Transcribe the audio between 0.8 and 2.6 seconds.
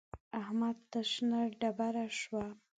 ته شنه ډبره شوم.